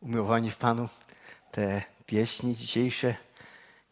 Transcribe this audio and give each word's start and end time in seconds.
umiłowani 0.00 0.50
w 0.50 0.56
Panu, 0.56 0.88
te 1.50 1.82
pieśni 2.06 2.56
dzisiejsze, 2.56 3.14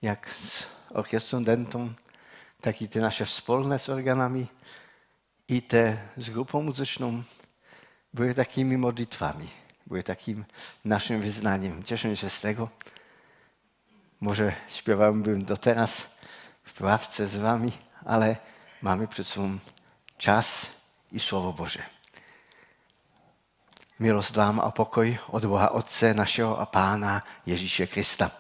jak 0.03 0.31
z 0.31 0.67
orkiestrą 0.91 1.45
dentą, 1.45 1.93
tak 2.61 2.83
i 2.83 2.89
te 2.89 3.01
nasze 3.01 3.27
wspólne 3.27 3.79
z 3.79 3.89
organami 3.89 4.47
i 5.49 5.63
te 5.63 5.97
z 6.17 6.31
grupą 6.31 6.63
muzyczną 6.63 7.23
były 8.15 8.35
takimi 8.35 8.77
modlitwami, 8.77 9.49
były 9.87 10.03
takim 10.03 10.45
naszym 10.85 11.21
wyznaniem. 11.21 11.85
Cieszę 11.85 12.17
się 12.17 12.31
z 12.31 12.41
tego. 12.41 12.69
Może 14.21 14.53
śpiewałbym 14.69 15.45
do 15.45 15.57
teraz 15.57 16.19
w 16.65 16.81
ławce 16.81 17.29
z 17.29 17.37
wami, 17.37 17.73
ale 18.05 18.37
mamy 18.83 19.09
przed 19.09 19.27
sobą 19.27 19.59
czas 20.19 20.67
i 21.13 21.21
Słowo 21.21 21.53
Boże. 21.53 21.98
Milost 24.01 24.37
vám 24.37 24.61
a 24.61 24.71
pokoj 24.71 25.19
od 25.31 25.45
Boha 25.45 25.71
Otce 25.71 26.15
našeho 26.15 26.61
a 26.61 26.67
Pána 26.67 27.25
Ježíše 27.47 27.87
Krista. 27.87 28.31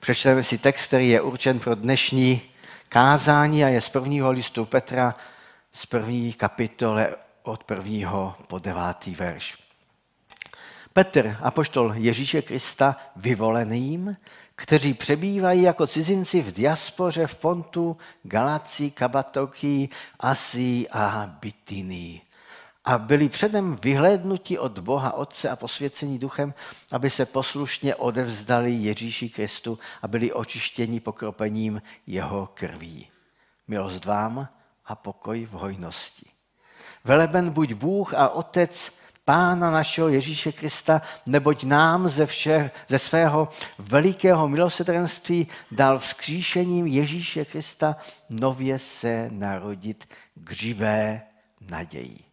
Přečteme 0.00 0.42
si 0.42 0.58
text, 0.58 0.86
který 0.86 1.08
je 1.08 1.20
určen 1.20 1.60
pro 1.60 1.74
dnešní 1.74 2.40
kázání 2.88 3.64
a 3.64 3.68
je 3.68 3.80
z 3.80 3.88
prvního 3.88 4.30
listu 4.30 4.64
Petra 4.64 5.14
z 5.72 5.86
první 5.86 6.32
kapitole 6.32 7.14
od 7.42 7.64
prvního 7.64 8.34
po 8.46 8.58
devátý 8.58 9.14
verš. 9.14 9.58
Petr, 10.92 11.36
apoštol 11.42 11.94
Ježíše 11.96 12.42
Krista, 12.42 12.96
vyvoleným, 13.16 14.16
kteří 14.54 14.94
přebývají 14.94 15.62
jako 15.62 15.86
cizinci 15.86 16.42
v 16.42 16.52
diaspoře 16.52 17.26
v 17.26 17.34
Pontu, 17.34 17.96
Galaci, 18.22 18.90
Kabatoky, 18.90 19.88
Asii 20.20 20.88
a 20.88 21.36
Bitynii 21.40 22.20
a 22.84 22.98
byli 22.98 23.28
předem 23.28 23.76
vyhlédnuti 23.82 24.58
od 24.58 24.78
Boha 24.78 25.12
Otce 25.12 25.48
a 25.48 25.56
posvěcení 25.56 26.18
duchem, 26.18 26.54
aby 26.92 27.10
se 27.10 27.26
poslušně 27.26 27.94
odevzdali 27.94 28.72
Ježíši 28.72 29.28
Kristu 29.28 29.78
a 30.02 30.08
byli 30.08 30.32
očištěni 30.32 31.00
pokropením 31.00 31.82
jeho 32.06 32.48
krví. 32.54 33.08
Milost 33.68 34.04
vám 34.04 34.48
a 34.84 34.94
pokoj 34.94 35.46
v 35.46 35.50
hojnosti. 35.50 36.26
Veleben 37.04 37.50
buď 37.50 37.72
Bůh 37.72 38.14
a 38.14 38.28
Otec 38.28 39.02
Pána 39.24 39.70
našeho 39.70 40.08
Ježíše 40.08 40.52
Krista, 40.52 41.02
neboť 41.26 41.64
nám 41.64 42.08
ze, 42.08 42.26
vše, 42.26 42.70
ze 42.88 42.98
svého 42.98 43.48
velikého 43.78 44.48
milosedrenství 44.48 45.46
dal 45.70 45.98
vzkříšením 45.98 46.86
Ježíše 46.86 47.44
Krista 47.44 47.96
nově 48.30 48.78
se 48.78 49.28
narodit 49.30 50.08
k 50.34 50.52
živé 50.52 51.22
naději 51.70 52.31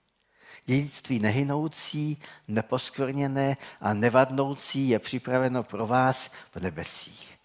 dědictví 0.69 1.19
nehynoucí, 1.19 2.17
neposkvrněné 2.47 3.57
a 3.81 3.93
nevadnoucí 3.93 4.89
je 4.89 4.99
připraveno 4.99 5.63
pro 5.63 5.87
vás 5.87 6.31
v 6.51 6.61
nebesích. 6.61 7.37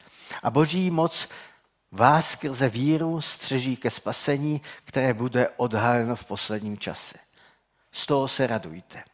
A 0.43 0.51
boží 0.51 0.91
moc 0.91 1.29
vás 1.93 2.31
skrze 2.31 2.69
víru 2.69 3.21
střeží 3.21 3.77
ke 3.77 3.91
spasení, 3.91 4.61
které 4.85 5.15
bude 5.15 5.49
odhaleno 5.57 6.17
v 6.17 6.25
posledním 6.25 6.79
čase. 6.79 7.19
Z 7.93 8.07
toho 8.07 8.29
se 8.29 8.47
radujte. 8.47 9.05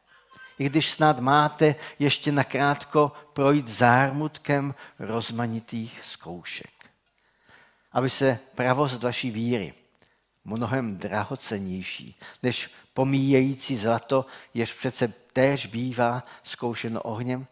I 0.58 0.68
když 0.68 0.90
snad 0.90 1.18
máte 1.20 1.74
ještě 1.98 2.32
nakrátko 2.32 3.12
projít 3.32 3.68
zármutkem 3.68 4.74
rozmanitých 4.98 6.00
zkoušek. 6.04 6.90
Aby 7.92 8.10
se 8.10 8.38
pravost 8.54 9.02
vaší 9.02 9.30
víry, 9.30 9.74
mnohem 10.44 10.96
drahocennější 10.96 12.18
než 12.42 12.70
pomíjející 13.00 13.76
zlato, 13.76 14.26
jež 14.54 14.72
přece 14.72 15.08
též 15.08 15.66
bývá 15.66 16.24
zkoušeno 16.42 17.02
ohněm, 17.02 17.46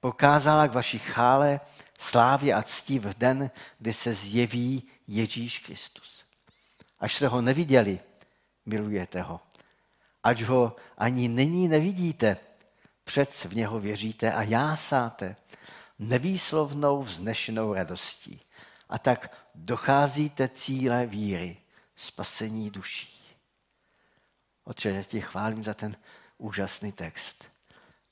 prokázala 0.00 0.68
k 0.68 0.74
vaší 0.74 0.98
chále 0.98 1.60
slávě 1.98 2.54
a 2.54 2.62
cti 2.62 2.98
v 2.98 3.18
den, 3.18 3.50
kdy 3.78 3.92
se 3.92 4.14
zjeví 4.14 4.82
Ježíš 5.08 5.58
Kristus. 5.58 6.24
Až 7.00 7.14
se 7.14 7.28
ho 7.28 7.40
neviděli, 7.40 8.00
milujete 8.66 9.22
ho. 9.22 9.40
Ač 10.22 10.42
ho 10.42 10.76
ani 10.98 11.28
nyní 11.28 11.68
nevidíte, 11.68 12.36
přec 13.04 13.44
v 13.44 13.56
něho 13.56 13.80
věříte 13.80 14.32
a 14.32 14.42
jásáte 14.42 15.36
nevýslovnou 15.98 17.02
vznešenou 17.02 17.74
radostí. 17.74 18.40
A 18.88 18.98
tak 18.98 19.36
docházíte 19.54 20.48
cíle 20.48 21.06
víry, 21.06 21.56
spasení 21.96 22.70
duší. 22.70 23.25
Otče, 24.66 24.90
já 24.90 25.02
tě 25.02 25.20
chválím 25.20 25.64
za 25.64 25.74
ten 25.74 25.96
úžasný 26.38 26.92
text. 26.92 27.44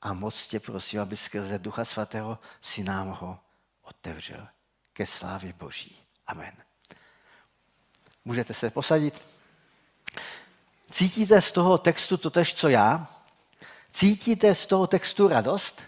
A 0.02 0.12
moc 0.12 0.46
tě 0.46 0.60
prosím, 0.60 1.00
aby 1.00 1.16
skrze 1.16 1.58
Ducha 1.58 1.84
Svatého 1.84 2.38
si 2.60 2.84
nám 2.84 3.08
ho 3.08 3.38
otevřel 3.82 4.48
ke 4.92 5.06
slávě 5.06 5.52
Boží. 5.52 5.96
Amen. 6.26 6.52
Můžete 8.24 8.54
se 8.54 8.70
posadit. 8.70 9.24
Cítíte 10.90 11.40
z 11.40 11.52
toho 11.52 11.78
textu 11.78 12.16
totež, 12.16 12.54
co 12.54 12.68
já? 12.68 13.06
Cítíte 13.90 14.54
z 14.54 14.66
toho 14.66 14.86
textu 14.86 15.28
radost? 15.28 15.82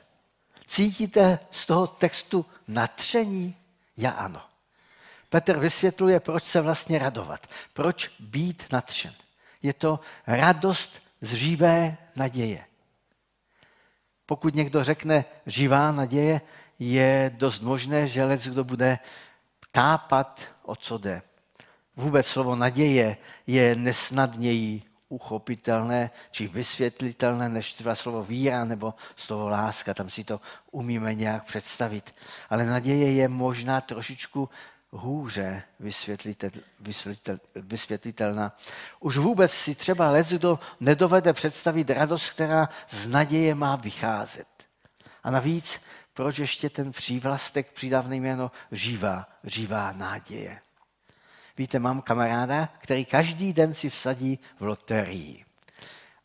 Cítíte 0.66 1.38
z 1.50 1.66
toho 1.66 1.86
textu 1.86 2.46
natření? 2.68 3.56
Já 3.96 4.10
ano. 4.10 4.42
Petr 5.28 5.58
vysvětluje, 5.58 6.20
proč 6.20 6.44
se 6.44 6.60
vlastně 6.60 6.98
radovat, 6.98 7.46
proč 7.72 8.08
být 8.20 8.66
natřen. 8.72 9.14
Je 9.62 9.72
to 9.72 10.00
radost 10.26 11.02
z 11.20 11.34
živé 11.34 11.96
naděje. 12.16 12.64
Pokud 14.26 14.54
někdo 14.54 14.84
řekne 14.84 15.24
živá 15.46 15.92
naděje, 15.92 16.40
je 16.78 17.30
dost 17.34 17.60
možné, 17.60 18.06
že 18.06 18.24
lec 18.24 18.48
kdo 18.48 18.64
bude 18.64 18.98
tápat, 19.72 20.48
o 20.62 20.76
co 20.76 20.98
jde. 20.98 21.22
Vůbec 21.96 22.26
slovo 22.26 22.56
naděje 22.56 23.16
je 23.46 23.74
nesnadněji 23.74 24.82
uchopitelné 25.08 26.10
či 26.30 26.48
vysvětlitelné 26.48 27.48
než 27.48 27.72
třeba 27.72 27.94
slovo 27.94 28.22
víra 28.22 28.64
nebo 28.64 28.94
slovo 29.16 29.48
láska. 29.48 29.94
Tam 29.94 30.10
si 30.10 30.24
to 30.24 30.40
umíme 30.70 31.14
nějak 31.14 31.44
představit. 31.44 32.14
Ale 32.50 32.66
naděje 32.66 33.12
je 33.12 33.28
možná 33.28 33.80
trošičku 33.80 34.48
hůře 34.96 35.62
vysvětlitel, 35.80 36.50
vysvětlitel, 36.80 37.38
vysvětlitelná. 37.54 38.56
Už 39.00 39.16
vůbec 39.16 39.52
si 39.52 39.74
třeba 39.74 40.10
lec, 40.10 40.32
kdo 40.32 40.58
nedovede 40.80 41.32
představit 41.32 41.90
radost, 41.90 42.30
která 42.30 42.68
z 42.88 43.06
naděje 43.06 43.54
má 43.54 43.76
vycházet. 43.76 44.46
A 45.22 45.30
navíc, 45.30 45.80
proč 46.14 46.38
ještě 46.38 46.70
ten 46.70 46.92
přívlastek 46.92 47.72
přidávný 47.72 48.20
jméno 48.20 48.50
živá, 48.72 49.26
živá 49.44 49.92
naděje. 49.92 50.60
Víte, 51.58 51.78
mám 51.78 52.02
kamaráda, 52.02 52.68
který 52.78 53.04
každý 53.04 53.52
den 53.52 53.74
si 53.74 53.90
vsadí 53.90 54.38
v 54.60 54.64
loterii 54.64 55.44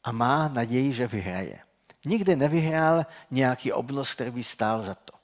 a 0.03 0.11
má 0.11 0.47
naději, 0.47 0.93
že 0.93 1.07
vyhraje. 1.07 1.59
Nikdy 2.05 2.35
nevyhrál 2.35 3.05
nějaký 3.31 3.71
obnos, 3.71 4.13
který 4.13 4.31
by 4.31 4.43
stál 4.43 4.81
za 4.81 4.95
to. 4.95 5.20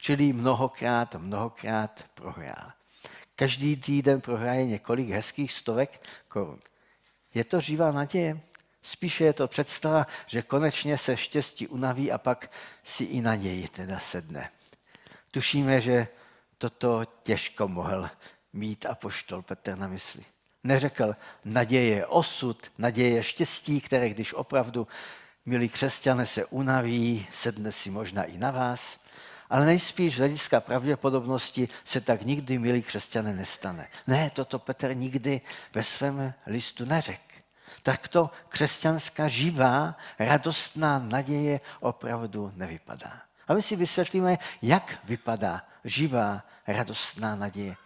Čili 0.00 0.32
mnohokrát, 0.32 1.14
mnohokrát 1.14 2.04
prohrál. 2.14 2.72
Každý 3.36 3.76
týden 3.76 4.20
prohraje 4.20 4.66
několik 4.66 5.08
hezkých 5.08 5.52
stovek 5.52 6.06
korun. 6.28 6.58
Je 7.34 7.44
to 7.44 7.60
živá 7.60 7.92
naděje? 7.92 8.40
Spíše 8.82 9.24
je 9.24 9.32
to 9.32 9.48
představa, 9.48 10.06
že 10.26 10.42
konečně 10.42 10.98
se 10.98 11.16
štěstí 11.16 11.66
unaví 11.66 12.12
a 12.12 12.18
pak 12.18 12.50
si 12.84 13.04
i 13.04 13.20
na 13.20 13.34
něj 13.34 13.68
teda 13.68 13.98
sedne. 13.98 14.50
Tušíme, 15.30 15.80
že 15.80 16.08
toto 16.58 17.04
těžko 17.22 17.68
mohl 17.68 18.10
mít 18.52 18.86
a 18.86 18.94
poštol 18.94 19.42
Petr 19.42 19.78
na 19.78 19.88
mysli. 19.88 20.24
Neřekl, 20.64 21.16
naděje 21.44 22.06
osud, 22.06 22.72
naděje 22.78 23.22
štěstí, 23.22 23.80
které 23.80 24.08
když 24.08 24.34
opravdu, 24.34 24.88
milí 25.46 25.68
křesťané, 25.68 26.26
se 26.26 26.44
unaví, 26.44 27.26
sedne 27.30 27.72
si 27.72 27.90
možná 27.90 28.24
i 28.24 28.38
na 28.38 28.50
vás, 28.50 28.99
ale 29.50 29.66
nejspíš 29.66 30.14
z 30.14 30.18
hlediska 30.18 30.60
pravděpodobnosti 30.60 31.68
se 31.84 32.00
tak 32.00 32.22
nikdy, 32.22 32.58
milí 32.58 32.82
křesťané, 32.82 33.32
nestane. 33.32 33.88
Ne, 34.06 34.30
toto 34.30 34.58
Petr 34.58 34.94
nikdy 34.94 35.40
ve 35.74 35.82
svém 35.82 36.34
listu 36.46 36.84
neřekl. 36.84 37.34
Tak 37.82 38.08
to 38.08 38.30
křesťanská 38.48 39.28
živá, 39.28 39.96
radostná 40.18 40.98
naděje 40.98 41.60
opravdu 41.80 42.52
nevypadá. 42.56 43.22
A 43.48 43.54
my 43.54 43.62
si 43.62 43.76
vysvětlíme, 43.76 44.38
jak 44.62 44.98
vypadá 45.04 45.62
živá, 45.84 46.42
radostná 46.66 47.36
naděje. 47.36 47.76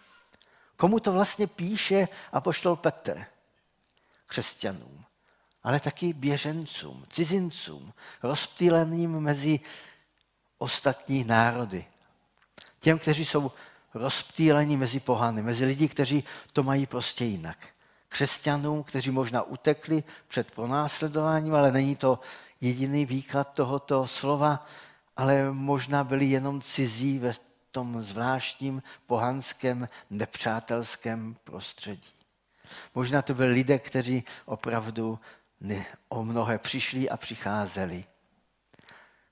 Komu 0.75 0.99
to 0.99 1.11
vlastně 1.11 1.47
píše 1.47 2.07
apoštol 2.31 2.75
Petr? 2.75 3.25
Křesťanům, 4.27 5.05
ale 5.63 5.79
taky 5.79 6.13
běžencům, 6.13 7.05
cizincům, 7.09 7.93
rozptýleným 8.23 9.19
mezi 9.19 9.59
ostatní 10.57 11.23
národy. 11.23 11.85
Těm, 12.79 12.99
kteří 12.99 13.25
jsou 13.25 13.51
rozptýleni 13.93 14.77
mezi 14.77 14.99
pohany, 14.99 15.41
mezi 15.41 15.65
lidi, 15.65 15.87
kteří 15.87 16.23
to 16.53 16.63
mají 16.63 16.85
prostě 16.85 17.25
jinak. 17.25 17.57
Křesťanům, 18.09 18.83
kteří 18.83 19.11
možná 19.11 19.41
utekli 19.41 20.03
před 20.27 20.51
pronásledováním, 20.51 21.55
ale 21.55 21.71
není 21.71 21.95
to 21.95 22.19
jediný 22.61 23.05
výklad 23.05 23.53
tohoto 23.53 24.07
slova, 24.07 24.65
ale 25.17 25.51
možná 25.51 26.03
byli 26.03 26.25
jenom 26.25 26.61
cizí 26.61 27.19
ve 27.19 27.31
tom 27.71 28.03
zvláštním 28.03 28.83
pohanském 29.07 29.89
nepřátelském 30.09 31.35
prostředí. 31.43 32.13
Možná 32.95 33.21
to 33.21 33.33
byli 33.33 33.49
lidé, 33.49 33.79
kteří 33.79 34.23
opravdu 34.45 35.19
o 36.09 36.23
mnohé 36.23 36.57
přišli 36.57 37.09
a 37.09 37.17
přicházeli. 37.17 38.05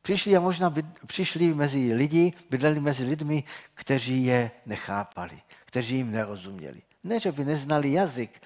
Přišli 0.04 0.38
a 0.38 0.40
možná 0.40 0.70
by, 0.70 0.84
přišli 1.06 1.54
mezi 1.54 1.94
lidi, 1.94 2.34
bydleli 2.50 2.80
mezi 2.80 3.04
lidmi, 3.04 3.44
kteří 3.74 4.26
je 4.26 4.52
nechápali, 4.66 5.42
kteří 5.66 5.96
jim 5.96 6.12
nerozuměli. 6.12 6.82
Ne, 7.04 7.20
že 7.20 7.32
by 7.32 7.46
neznali 7.46 7.92
jazyk, 7.92 8.42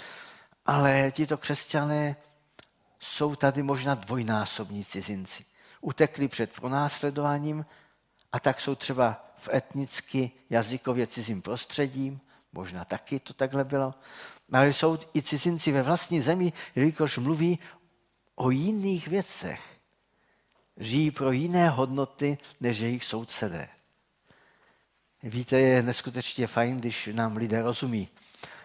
ale 0.66 1.12
tito 1.12 1.38
křesťané 1.38 2.16
jsou 3.00 3.36
tady 3.36 3.64
možná 3.64 3.96
dvojnásobní 3.96 4.86
cizinci. 4.86 5.46
Utekli 5.82 6.28
před 6.28 6.54
pronásledováním 6.54 7.66
a 8.32 8.40
tak 8.40 8.60
jsou 8.60 8.76
třeba 8.76 9.34
v 9.38 9.50
etnicky 9.54 10.32
jazykově 10.50 11.08
cizím 11.08 11.42
prostředí, 11.42 12.20
možná 12.54 12.86
taky 12.86 13.20
to 13.20 13.34
takhle 13.34 13.64
bylo, 13.64 13.94
ale 14.54 14.74
jsou 14.74 14.98
i 15.16 15.22
cizinci 15.22 15.72
ve 15.72 15.82
vlastní 15.82 16.22
zemi, 16.22 16.54
jelikož 16.76 17.18
mluví 17.18 17.60
o 18.36 18.50
jiných 18.50 19.08
věcech. 19.08 19.77
Žijí 20.78 21.12
pro 21.12 21.32
jiné 21.32 21.70
hodnoty, 21.70 22.38
než 22.60 22.80
jejich 22.80 23.04
sousedé. 23.04 23.68
Víte, 25.24 25.60
je 25.60 25.84
neskutečně 25.84 26.48
fajn, 26.48 26.78
když 26.78 27.10
nám 27.14 27.38
lidé 27.38 27.62
rozumí. 27.62 28.10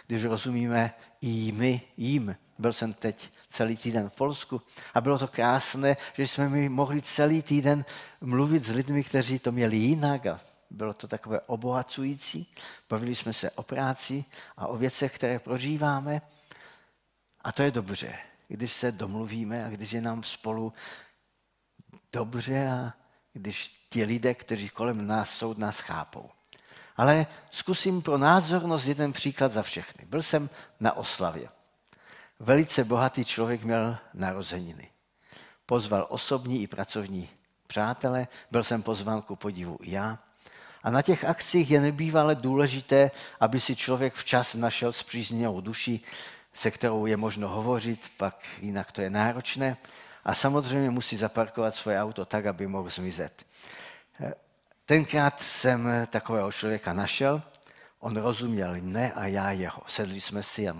Když 0.07 0.25
rozumíme 0.25 0.95
i 1.21 1.53
my 1.53 1.81
jim. 1.97 2.37
Byl 2.59 2.73
jsem 2.73 2.93
teď 2.93 3.31
celý 3.49 3.77
týden 3.77 4.09
v 4.09 4.13
Polsku 4.13 4.63
a 4.95 5.01
bylo 5.01 5.19
to 5.19 5.29
krásné, 5.29 5.97
že 6.13 6.27
jsme 6.27 6.49
mi 6.49 6.69
mohli 6.69 7.03
celý 7.03 7.43
týden 7.43 7.85
mluvit 8.21 8.65
s 8.65 8.71
lidmi, 8.71 9.05
kteří 9.05 9.39
to 9.39 9.53
měli 9.53 9.77
jinak 9.77 10.27
a 10.27 10.41
bylo 10.71 10.95
to 10.95 11.09
takové 11.09 11.41
obohacující. 11.41 12.47
Bavili 12.91 13.15
jsme 13.15 13.33
se 13.33 13.51
o 13.51 13.63
práci 13.63 14.25
a 14.57 14.67
o 14.67 14.77
věcech, 14.77 15.15
které 15.15 15.39
prožíváme. 15.39 16.23
A 17.41 17.53
to 17.53 17.63
je 17.63 17.71
dobře, 17.71 18.19
když 18.49 18.73
se 18.73 18.93
domluvíme 18.93 19.67
a 19.67 19.69
když 19.69 19.93
je 19.93 20.01
nám 20.01 20.23
spolu 20.23 20.73
dobře 22.13 22.69
a 22.69 22.93
když 23.33 23.87
ti 23.89 24.05
lidé, 24.05 24.35
kteří 24.35 24.69
kolem 24.69 25.07
nás 25.07 25.31
jsou, 25.31 25.55
nás 25.59 25.81
chápou. 25.81 26.29
Ale 26.97 27.27
zkusím 27.51 28.03
pro 28.03 28.19
názornost 28.19 28.87
jeden 28.87 29.13
příklad 29.13 29.53
za 29.53 29.63
všechny. 29.63 30.05
Byl 30.05 30.23
jsem 30.23 30.51
na 30.81 30.93
oslavě. 30.93 31.49
Velice 32.41 32.85
bohatý 32.85 33.25
člověk 33.25 33.65
měl 33.65 33.99
narozeniny. 34.15 34.91
Pozval 35.67 36.07
osobní 36.09 36.63
i 36.63 36.67
pracovní 36.67 37.29
přátele, 37.67 38.29
byl 38.51 38.63
jsem 38.63 38.83
pozván 38.83 39.23
ku 39.23 39.37
podivu 39.37 39.79
i 39.83 39.91
já. 39.91 40.19
A 40.83 40.91
na 40.91 41.03
těch 41.03 41.25
akcích 41.25 41.71
je 41.71 41.81
nebývalé 41.81 42.35
důležité, 42.35 43.11
aby 43.41 43.61
si 43.61 43.77
člověk 43.77 44.15
včas 44.15 44.55
našel 44.55 44.93
zpřízněnou 44.93 45.61
duši, 45.61 46.01
se 46.53 46.71
kterou 46.71 47.07
je 47.07 47.17
možno 47.17 47.49
hovořit, 47.49 48.13
pak 48.17 48.45
jinak 48.61 48.93
to 48.93 49.03
je 49.03 49.11
náročné. 49.11 49.77
A 50.25 50.35
samozřejmě 50.35 50.91
musí 50.91 51.17
zaparkovat 51.17 51.77
svoje 51.77 52.03
auto 52.03 52.25
tak, 52.25 52.47
aby 52.47 52.67
mohl 52.67 52.91
zmizet. 52.91 53.47
Tenkrát 54.85 55.41
jsem 55.41 55.89
takového 56.11 56.53
člověka 56.53 56.93
našel, 56.93 57.43
on 57.99 58.17
rozuměl 58.17 58.75
mne 58.81 59.13
a 59.13 59.27
já 59.27 59.51
jeho. 59.51 59.83
Sedli 59.87 60.21
jsme 60.21 60.43
si 60.43 60.69
a 60.69 60.77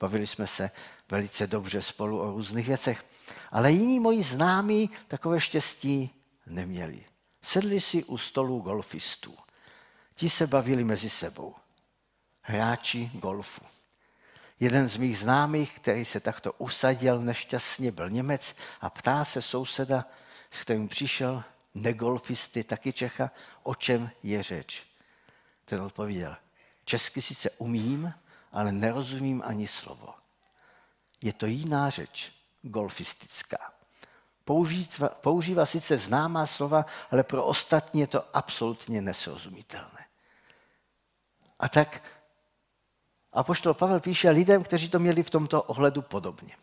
bavili 0.00 0.26
jsme 0.26 0.46
se 0.46 0.70
velice 1.10 1.46
dobře 1.46 1.82
spolu 1.82 2.20
o 2.20 2.30
různých 2.30 2.66
věcech. 2.66 3.04
Ale 3.50 3.72
jiní 3.72 4.00
moji 4.00 4.22
známí 4.22 4.90
takové 5.08 5.40
štěstí 5.40 6.10
neměli. 6.46 7.04
Sedli 7.42 7.80
si 7.80 8.04
u 8.04 8.18
stolu 8.18 8.60
golfistů. 8.60 9.36
Ti 10.14 10.30
se 10.30 10.46
bavili 10.46 10.84
mezi 10.84 11.10
sebou. 11.10 11.54
Hráči 12.42 13.10
golfu. 13.14 13.77
Jeden 14.60 14.88
z 14.88 14.96
mých 14.96 15.18
známých, 15.18 15.76
který 15.76 16.04
se 16.04 16.20
takto 16.20 16.52
usadil 16.52 17.22
nešťastně, 17.22 17.92
byl 17.92 18.10
Němec 18.10 18.56
a 18.80 18.90
ptá 18.90 19.24
se 19.24 19.42
souseda, 19.42 20.04
s 20.50 20.62
kterým 20.62 20.88
přišel, 20.88 21.44
negolfisty, 21.74 22.64
taky 22.64 22.92
Čecha, 22.92 23.30
o 23.62 23.74
čem 23.74 24.10
je 24.22 24.42
řeč. 24.42 24.86
Ten 25.64 25.80
odpověděl, 25.80 26.36
česky 26.84 27.22
sice 27.22 27.50
umím, 27.50 28.14
ale 28.52 28.72
nerozumím 28.72 29.42
ani 29.46 29.66
slovo. 29.66 30.14
Je 31.22 31.32
to 31.32 31.46
jiná 31.46 31.90
řeč, 31.90 32.32
golfistická. 32.62 33.72
Používá, 34.44 35.08
používá 35.08 35.66
sice 35.66 35.98
známá 35.98 36.46
slova, 36.46 36.86
ale 37.10 37.22
pro 37.22 37.44
ostatní 37.44 38.00
je 38.00 38.06
to 38.06 38.36
absolutně 38.36 39.02
nesrozumitelné. 39.02 40.06
A 41.58 41.68
tak 41.68 42.02
Apoštol 43.38 43.74
Pavel 43.74 44.00
píše 44.00 44.30
lidem, 44.30 44.62
kteří 44.62 44.88
to 44.88 44.98
měli 44.98 45.22
v 45.22 45.30
tomto 45.30 45.62
ohledu 45.62 46.02
podobně. 46.02 46.54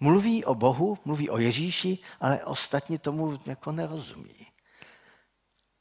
Mluví 0.00 0.44
o 0.44 0.54
Bohu, 0.54 0.98
mluví 1.04 1.30
o 1.30 1.38
Ježíši, 1.38 1.98
ale 2.20 2.44
ostatní 2.44 2.98
tomu 2.98 3.38
jako 3.46 3.72
nerozumí. 3.72 4.46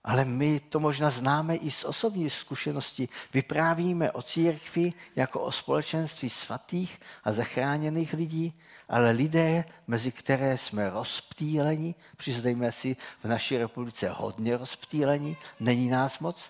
Ale 0.04 0.26
my 0.26 0.60
to 0.60 0.80
možná 0.80 1.10
známe 1.10 1.56
i 1.56 1.72
z 1.72 1.84
osobní 1.84 2.30
zkušenosti. 2.30 3.10
Vyprávíme 3.34 4.12
o 4.12 4.22
církvi 4.22 4.94
jako 5.16 5.40
o 5.40 5.52
společenství 5.52 6.30
svatých 6.30 7.00
a 7.24 7.32
zachráněných 7.32 8.14
lidí, 8.14 8.54
ale 8.90 9.12
lidé, 9.12 9.66
mezi 9.88 10.12
které 10.12 10.58
jsme 10.58 10.90
rozptýleni, 10.90 11.96
přiznejme 12.18 12.72
si, 12.72 12.98
v 13.24 13.26
naší 13.26 13.58
republice 13.58 14.10
hodně 14.10 14.58
rozptýleni, 14.58 15.38
není 15.60 15.90
nás 15.90 16.20
moc, 16.20 16.50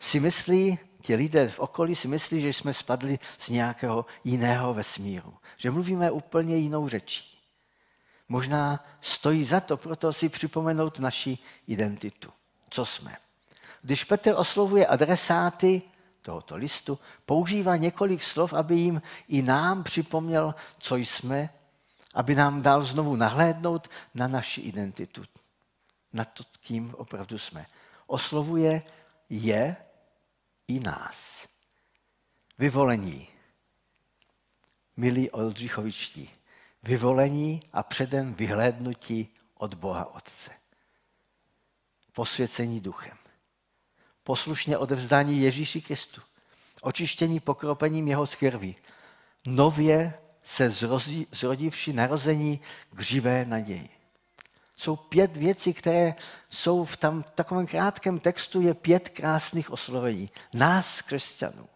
si 0.00 0.20
myslí, 0.20 0.78
ti 1.00 1.14
lidé 1.14 1.48
v 1.48 1.58
okolí 1.58 1.94
si 1.94 2.08
myslí, 2.08 2.40
že 2.40 2.48
jsme 2.48 2.74
spadli 2.74 3.18
z 3.38 3.48
nějakého 3.48 4.06
jiného 4.24 4.74
vesmíru. 4.74 5.34
Že 5.58 5.70
mluvíme 5.70 6.10
úplně 6.10 6.56
jinou 6.56 6.88
řečí. 6.88 7.38
Možná 8.28 8.84
stojí 9.00 9.44
za 9.44 9.60
to 9.60 9.76
proto 9.76 10.12
si 10.12 10.28
připomenout 10.28 10.98
naši 10.98 11.38
identitu. 11.66 12.30
Co 12.70 12.86
jsme? 12.86 13.16
Když 13.82 14.04
Petr 14.04 14.34
oslovuje 14.36 14.86
adresáty 14.86 15.82
tohoto 16.22 16.56
listu, 16.56 16.98
používá 17.26 17.76
několik 17.76 18.22
slov, 18.22 18.52
aby 18.52 18.76
jim 18.76 19.02
i 19.28 19.42
nám 19.42 19.82
připomněl, 19.82 20.54
co 20.78 20.96
jsme, 20.96 21.50
aby 22.14 22.34
nám 22.34 22.62
dal 22.62 22.82
znovu 22.82 23.16
nahlédnout 23.16 23.88
na 24.14 24.28
naši 24.28 24.60
identitu, 24.60 25.24
na 26.12 26.24
to, 26.24 26.44
kým 26.60 26.94
opravdu 26.98 27.38
jsme. 27.38 27.66
Oslovuje 28.06 28.82
je 29.30 29.76
i 30.70 30.80
nás. 30.80 31.48
Vyvolení. 32.58 33.28
Milí 34.96 35.30
Oldřichovičtí, 35.30 36.30
vyvolení 36.82 37.60
a 37.72 37.82
předem 37.82 38.34
vyhlédnutí 38.34 39.28
od 39.54 39.74
Boha 39.74 40.14
Otce. 40.14 40.50
Posvěcení 42.12 42.80
duchem. 42.80 43.16
Poslušně 44.22 44.78
odevzdání 44.78 45.42
Ježíši 45.42 45.80
Kristu. 45.80 46.20
Očištění 46.80 47.40
pokropením 47.40 48.08
jeho 48.08 48.26
krví. 48.26 48.76
Nově 49.46 50.18
se 50.42 50.70
zrodivši 51.32 51.92
narození 51.92 52.60
k 52.90 53.00
živé 53.00 53.44
naději 53.44 53.99
jsou 54.80 54.96
pět 54.96 55.36
věcí, 55.36 55.74
které 55.74 56.14
jsou 56.50 56.84
v 56.84 56.96
tam 56.96 57.22
takovém 57.34 57.66
krátkém 57.66 58.20
textu, 58.20 58.60
je 58.60 58.74
pět 58.74 59.08
krásných 59.08 59.70
oslovení. 59.70 60.30
Nás, 60.54 61.02
křesťanů. 61.02 61.66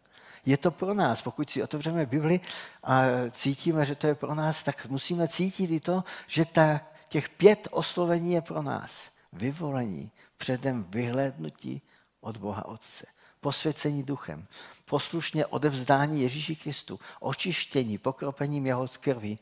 Je 0.47 0.57
to 0.57 0.71
pro 0.71 0.95
nás. 0.95 1.23
Pokud 1.23 1.51
si 1.51 1.63
otevřeme 1.63 2.07
Bibli 2.07 2.41
a 2.85 3.03
cítíme, 3.31 3.85
že 3.85 3.95
to 3.95 4.07
je 4.07 4.15
pro 4.15 4.35
nás, 4.35 4.63
tak 4.63 4.87
musíme 4.87 5.29
cítit 5.29 5.71
i 5.71 5.81
to, 5.81 6.05
že 6.27 6.45
ta, 6.45 6.81
těch 7.09 7.29
pět 7.29 7.69
oslovení 7.71 8.33
je 8.33 8.41
pro 8.41 8.63
nás. 8.63 9.11
Vyvolení, 9.33 10.11
předem 10.37 10.87
vyhlédnutí 10.89 11.83
od 12.21 12.37
Boha 12.37 12.65
Otce. 12.65 13.07
Posvěcení 13.41 14.03
duchem, 14.03 14.47
poslušně 14.85 15.47
odevzdání 15.47 16.23
Ježíši 16.23 16.57
Kristu, 16.57 17.01
očištění 17.21 17.99
pokropením 17.99 18.67
jeho 18.67 18.87
krví 19.01 19.39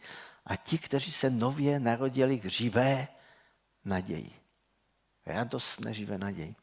a 0.47 0.57
ti, 0.57 0.79
kteří 0.79 1.13
se 1.13 1.31
nově 1.31 1.81
narodili 1.81 2.39
k 2.39 2.45
živé 2.45 3.09
naději. 3.85 4.31
Radostné 5.27 5.95
živé 5.95 6.19
naději. 6.19 6.55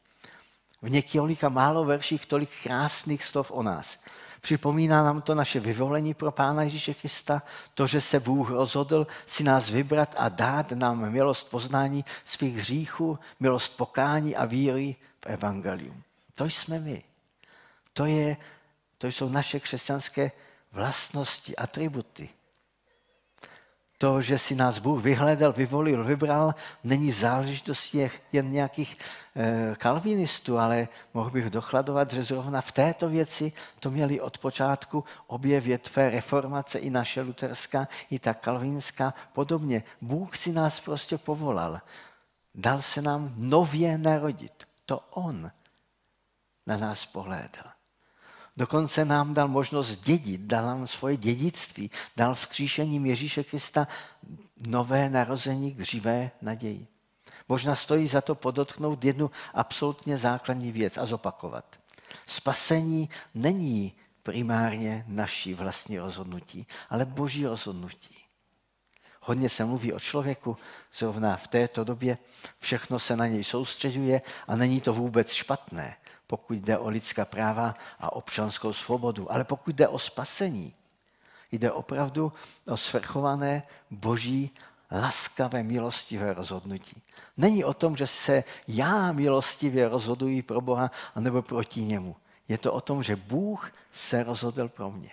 V 0.82 0.90
několika 0.90 1.48
málo 1.48 1.84
verších 1.84 2.26
tolik 2.26 2.50
krásných 2.62 3.24
slov 3.24 3.50
o 3.50 3.62
nás. 3.62 3.98
Připomíná 4.40 5.04
nám 5.04 5.22
to 5.22 5.34
naše 5.34 5.60
vyvolení 5.60 6.14
pro 6.14 6.32
Pána 6.32 6.62
Ježíše 6.62 6.94
Krista, 6.94 7.42
to, 7.74 7.86
že 7.86 8.00
se 8.00 8.20
Bůh 8.20 8.50
rozhodl 8.50 9.06
si 9.26 9.44
nás 9.44 9.70
vybrat 9.70 10.14
a 10.18 10.28
dát 10.28 10.72
nám 10.72 11.10
milost 11.10 11.50
poznání 11.50 12.04
svých 12.24 12.56
hříchů, 12.56 13.18
milost 13.40 13.76
pokání 13.76 14.36
a 14.36 14.44
víry 14.44 14.96
v 15.20 15.26
Evangelium. 15.26 16.02
To 16.34 16.44
jsme 16.44 16.78
my. 16.78 17.02
To, 17.92 18.04
je, 18.06 18.36
to 18.98 19.06
jsou 19.06 19.28
naše 19.28 19.60
křesťanské 19.60 20.32
vlastnosti, 20.72 21.56
atributy. 21.56 22.28
To, 24.00 24.20
že 24.20 24.38
si 24.38 24.54
nás 24.54 24.78
Bůh 24.78 25.02
vyhledal, 25.02 25.52
vyvolil, 25.52 26.04
vybral, 26.04 26.54
není 26.84 27.12
záležitostí 27.12 28.08
jen 28.32 28.52
nějakých 28.52 28.96
e, 29.36 29.74
kalvinistů, 29.76 30.58
ale 30.58 30.88
mohl 31.14 31.30
bych 31.30 31.50
dokladovat, 31.50 32.12
že 32.12 32.22
zrovna 32.22 32.60
v 32.60 32.72
této 32.72 33.08
věci 33.08 33.52
to 33.80 33.90
měli 33.90 34.20
od 34.20 34.38
počátku 34.38 35.04
obě 35.26 35.60
větve 35.60 36.10
reformace, 36.10 36.78
i 36.78 36.90
naše 36.90 37.20
luterská, 37.20 37.88
i 38.10 38.18
ta 38.18 38.34
kalvinská, 38.34 39.14
podobně. 39.32 39.82
Bůh 40.00 40.36
si 40.36 40.52
nás 40.52 40.80
prostě 40.80 41.18
povolal. 41.18 41.80
Dal 42.54 42.80
se 42.82 43.02
nám 43.02 43.32
nově 43.36 43.98
narodit. 43.98 44.64
To 44.86 44.98
On 45.10 45.50
na 46.66 46.76
nás 46.76 47.06
pohlédl. 47.06 47.79
Dokonce 48.56 49.04
nám 49.04 49.34
dal 49.34 49.48
možnost 49.48 50.04
dědit, 50.04 50.40
dal 50.40 50.66
nám 50.66 50.86
svoje 50.86 51.16
dědictví, 51.16 51.90
dal 52.16 52.34
vzkříšením 52.34 53.06
Ježíše 53.06 53.44
Krista 53.44 53.88
nové 54.66 55.10
narození 55.10 55.74
k 55.74 55.80
živé 55.80 56.30
naději. 56.42 56.86
Možná 57.48 57.74
stojí 57.74 58.06
za 58.06 58.20
to 58.20 58.34
podotknout 58.34 59.04
jednu 59.04 59.30
absolutně 59.54 60.18
základní 60.18 60.72
věc 60.72 60.98
a 60.98 61.06
zopakovat. 61.06 61.64
Spasení 62.26 63.10
není 63.34 63.92
primárně 64.22 65.04
naší 65.08 65.54
vlastní 65.54 65.98
rozhodnutí, 65.98 66.66
ale 66.90 67.04
boží 67.04 67.46
rozhodnutí. 67.46 68.16
Hodně 69.20 69.48
se 69.48 69.64
mluví 69.64 69.92
o 69.92 70.00
člověku, 70.00 70.56
zrovna 70.98 71.36
v 71.36 71.48
této 71.48 71.84
době 71.84 72.18
všechno 72.58 72.98
se 72.98 73.16
na 73.16 73.26
něj 73.26 73.44
soustředuje 73.44 74.22
a 74.48 74.56
není 74.56 74.80
to 74.80 74.92
vůbec 74.92 75.32
špatné 75.32 75.96
pokud 76.30 76.54
jde 76.54 76.78
o 76.78 76.88
lidská 76.88 77.24
práva 77.24 77.74
a 78.00 78.12
občanskou 78.12 78.72
svobodu. 78.72 79.32
Ale 79.32 79.44
pokud 79.44 79.74
jde 79.74 79.88
o 79.88 79.98
spasení, 79.98 80.72
jde 81.52 81.72
opravdu 81.72 82.32
o 82.66 82.76
svrchované 82.76 83.62
boží 83.90 84.50
laskavé 84.90 85.62
milostivé 85.62 86.34
rozhodnutí. 86.34 87.02
Není 87.36 87.64
o 87.64 87.74
tom, 87.74 87.96
že 87.96 88.06
se 88.06 88.44
já 88.68 89.12
milostivě 89.12 89.88
rozhoduji 89.88 90.42
pro 90.42 90.60
Boha 90.60 90.90
anebo 91.14 91.42
proti 91.42 91.82
němu. 91.82 92.16
Je 92.48 92.58
to 92.58 92.72
o 92.72 92.80
tom, 92.80 93.02
že 93.02 93.16
Bůh 93.16 93.72
se 93.90 94.22
rozhodl 94.22 94.68
pro 94.68 94.90
mě. 94.90 95.10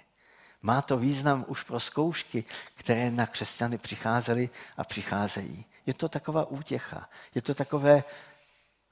Má 0.62 0.82
to 0.82 0.98
význam 0.98 1.46
už 1.48 1.64
pro 1.64 1.80
zkoušky, 1.80 2.44
které 2.76 3.12
na 3.12 3.26
křesťany 3.26 3.78
přicházely 3.78 4.50
a 4.78 4.84
přicházejí. 4.84 5.66
Je 5.86 5.94
to 5.94 6.10
taková 6.10 6.46
útěcha. 6.46 7.10
Je 7.36 7.42
to 7.42 7.54
takové 7.54 8.04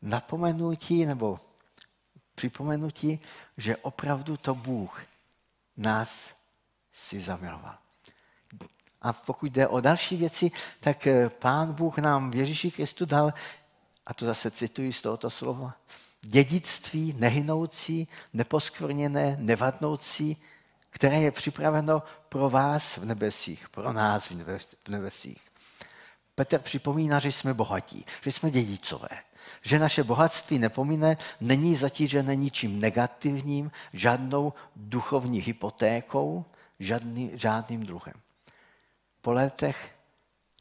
napomenutí 0.02 1.06
nebo 1.06 1.40
připomenutí, 2.36 3.20
že 3.58 3.78
opravdu 3.78 4.38
to 4.38 4.56
Bůh 4.56 5.02
nás 5.78 6.36
si 6.94 7.22
zamiloval. 7.22 7.76
A 9.02 9.14
pokud 9.14 9.52
jde 9.52 9.68
o 9.68 9.80
další 9.80 10.18
věci, 10.18 10.52
tak 10.80 11.08
eh, 11.08 11.30
Pán 11.30 11.74
Bůh 11.74 11.98
nám 11.98 12.32
v 12.32 12.36
Ježíši 12.36 12.72
Kristu 12.72 13.06
dal, 13.06 13.34
a 14.06 14.14
to 14.14 14.26
zase 14.26 14.52
cituji 14.52 14.94
z 14.94 15.02
tohoto 15.02 15.30
slova, 15.30 15.74
dědictví 16.22 17.16
nehynoucí, 17.20 18.08
neposkvrněné, 18.34 19.38
nevadnoucí, 19.40 20.38
které 20.90 21.20
je 21.20 21.32
připraveno 21.32 22.04
pro 22.30 22.50
vás 22.50 22.98
v 22.98 23.06
nebesích, 23.06 23.70
pro 23.70 23.94
nás 23.94 24.26
v 24.26 24.90
nebesích. 24.90 25.42
Petr 26.36 26.60
připomíná, 26.60 27.20
že 27.20 27.32
jsme 27.32 27.54
bohatí, 27.54 28.06
že 28.22 28.32
jsme 28.32 28.52
dědicové, 28.52 29.10
že 29.62 29.80
naše 29.80 30.04
bohatství 30.04 30.60
nepomine, 30.60 31.18
není 31.42 31.76
zatížené 31.76 32.36
ničím 32.36 32.80
negativním, 32.80 33.72
žádnou 33.94 34.54
duchovní 34.76 35.42
hypotékou, 35.42 36.46
žádný, 36.80 37.32
žádným 37.34 37.86
druhem. 37.86 38.14
Po 39.22 39.32
letech 39.32 39.96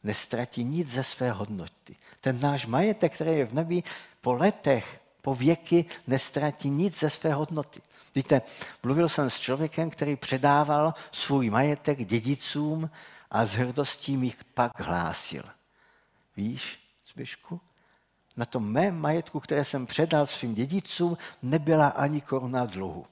nestratí 0.03 0.65
nic 0.65 0.89
ze 0.89 1.03
své 1.03 1.33
hodnoty. 1.33 1.97
Ten 2.21 2.41
náš 2.41 2.67
majetek, 2.67 3.15
který 3.15 3.31
je 3.31 3.47
v 3.47 3.55
nebi, 3.55 3.83
po 4.21 4.33
letech, 4.33 5.01
po 5.23 5.35
věky 5.35 5.85
nestratí 6.07 6.71
nic 6.71 7.01
ze 7.01 7.11
své 7.11 7.35
hodnoty. 7.35 7.81
Víte, 8.15 8.43
mluvil 8.83 9.09
jsem 9.09 9.31
s 9.31 9.41
člověkem, 9.41 9.91
který 9.91 10.17
předával 10.17 10.95
svůj 11.13 11.51
majetek 11.51 12.05
dědicům 12.05 12.91
a 13.31 13.47
s 13.47 13.53
hrdostí 13.53 14.17
mi 14.17 14.33
pak 14.55 14.81
hlásil. 14.81 15.43
Víš, 16.37 16.79
Zbyšku, 17.13 17.61
na 18.37 18.45
tom 18.45 18.73
mém 18.73 19.01
majetku, 19.01 19.41
které 19.41 19.65
jsem 19.65 19.87
předal 19.87 20.27
svým 20.27 20.55
dědicům, 20.55 21.19
nebyla 21.43 21.89
ani 21.89 22.21
koruna 22.21 22.65
dluhu. 22.65 23.07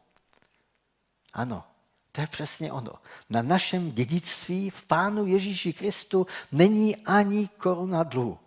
Ano, 1.32 1.64
to 2.12 2.20
je 2.20 2.26
přesně 2.26 2.72
ono. 2.72 2.92
Na 3.30 3.42
našem 3.42 3.92
dědictví 3.92 4.70
v 4.70 4.86
Pánu 4.86 5.26
Ježíši 5.26 5.72
Kristu 5.72 6.26
není 6.52 6.96
ani 6.96 7.48
koruna 7.48 8.02
dluhu. 8.02 8.38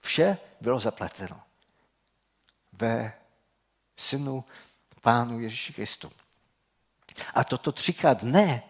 Vše 0.00 0.38
bylo 0.60 0.78
zaplateno. 0.78 1.42
Ve 2.72 3.12
synu 3.96 4.44
Pánu 5.00 5.40
Ježíši 5.40 5.72
Kristu. 5.72 6.10
A 7.34 7.44
toto 7.44 7.72
třikrát 7.72 8.22
ne 8.22 8.62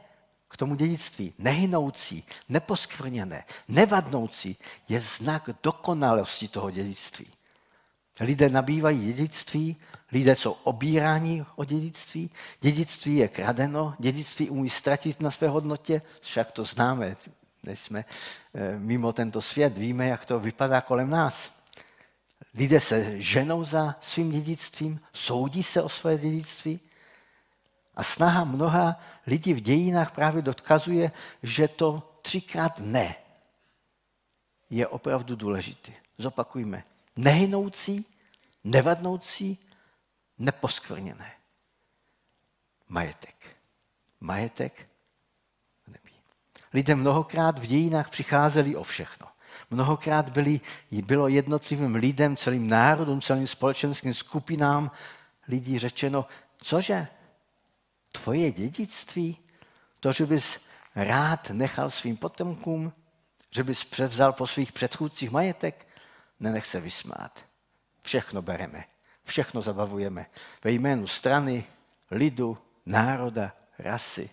k 0.50 0.56
tomu 0.56 0.74
dědictví, 0.74 1.34
nehynoucí, 1.38 2.24
neposkvrněné, 2.48 3.44
nevadnoucí, 3.68 4.56
je 4.88 5.00
znak 5.00 5.50
dokonalosti 5.62 6.48
toho 6.48 6.70
dědictví. 6.70 7.26
Lidé 8.20 8.48
nabývají 8.48 9.06
dědictví, 9.06 9.76
lidé 10.12 10.36
jsou 10.36 10.52
obíráni 10.52 11.44
o 11.56 11.64
dědictví, 11.64 12.30
dědictví 12.60 13.16
je 13.16 13.28
kradeno, 13.28 13.94
dědictví 13.98 14.50
umí 14.50 14.70
ztratit 14.70 15.20
na 15.20 15.30
své 15.30 15.48
hodnotě, 15.48 16.02
však 16.22 16.52
to 16.52 16.64
známe, 16.64 17.16
než 17.62 17.80
jsme 17.80 18.04
eh, 18.54 18.78
mimo 18.78 19.12
tento 19.12 19.40
svět, 19.40 19.78
víme, 19.78 20.08
jak 20.08 20.24
to 20.24 20.40
vypadá 20.40 20.80
kolem 20.80 21.10
nás. 21.10 21.60
Lidé 22.54 22.80
se 22.80 23.20
ženou 23.20 23.64
za 23.64 23.94
svým 24.00 24.30
dědictvím, 24.30 25.00
soudí 25.12 25.62
se 25.62 25.82
o 25.82 25.88
své 25.88 26.18
dědictví 26.18 26.80
a 27.94 28.02
snaha 28.02 28.44
mnoha 28.44 29.00
lidí 29.26 29.54
v 29.54 29.60
dějinách 29.60 30.12
právě 30.12 30.42
dokazuje, 30.42 31.12
že 31.42 31.68
to 31.68 32.18
třikrát 32.22 32.78
ne 32.78 33.14
je 34.70 34.86
opravdu 34.86 35.36
důležité. 35.36 35.92
Zopakujme 36.18 36.84
nehynoucí, 37.16 38.06
nevadnoucí, 38.64 39.58
neposkvrněné. 40.38 41.32
Majetek. 42.88 43.56
Majetek 44.20 44.86
nebí. 45.86 46.14
Lidé 46.72 46.94
mnohokrát 46.94 47.58
v 47.58 47.66
dějinách 47.66 48.10
přicházeli 48.10 48.76
o 48.76 48.82
všechno. 48.82 49.26
Mnohokrát 49.70 50.28
byli, 50.30 50.60
bylo 50.90 51.28
jednotlivým 51.28 51.94
lidem, 51.94 52.36
celým 52.36 52.68
národům, 52.68 53.20
celým 53.20 53.46
společenským 53.46 54.14
skupinám 54.14 54.90
lidí 55.48 55.78
řečeno, 55.78 56.26
cože, 56.62 57.08
tvoje 58.12 58.52
dědictví, 58.52 59.38
to, 60.00 60.12
že 60.12 60.26
bys 60.26 60.60
rád 60.96 61.50
nechal 61.50 61.90
svým 61.90 62.16
potomkům, 62.16 62.92
že 63.50 63.64
bys 63.64 63.84
převzal 63.84 64.32
po 64.32 64.46
svých 64.46 64.72
předchůdcích 64.72 65.30
majetek, 65.30 65.86
nenech 66.40 66.66
se 66.66 66.80
vysmát. 66.80 67.44
Všechno 68.02 68.42
bereme, 68.42 68.84
všechno 69.24 69.62
zabavujeme. 69.62 70.26
Ve 70.64 70.70
jménu 70.70 71.06
strany, 71.06 71.66
lidu, 72.10 72.58
národa, 72.86 73.52
rasy. 73.78 74.30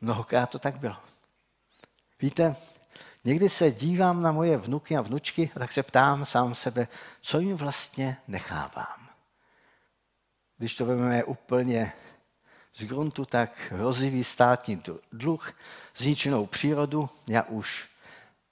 Mnohokrát 0.00 0.50
to 0.50 0.58
tak 0.58 0.78
bylo. 0.78 0.96
Víte, 2.20 2.56
někdy 3.24 3.48
se 3.48 3.70
dívám 3.70 4.22
na 4.22 4.32
moje 4.32 4.56
vnuky 4.56 4.96
a 4.96 5.00
vnučky 5.00 5.50
a 5.56 5.58
tak 5.58 5.72
se 5.72 5.82
ptám 5.82 6.24
sám 6.24 6.54
sebe, 6.54 6.88
co 7.20 7.40
jim 7.40 7.56
vlastně 7.56 8.16
nechávám. 8.28 9.08
Když 10.58 10.74
to 10.74 10.86
vezmeme 10.86 11.24
úplně 11.24 11.92
z 12.74 12.84
gruntu, 12.84 13.24
tak 13.24 13.72
hrozivý 13.72 14.24
státní 14.24 14.82
dluh, 15.12 15.52
zničenou 15.96 16.46
přírodu, 16.46 17.10
já 17.28 17.42
už 17.42 17.88